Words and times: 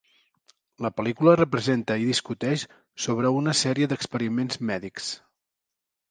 La 0.83 0.89
pel·lícula 0.99 1.33
representa 1.41 1.97
i 2.03 2.07
discuteix 2.07 2.63
sobre 3.05 3.33
una 3.41 3.53
sèrie 3.59 3.89
d'experiments 3.91 4.59
mèdics. 4.71 5.11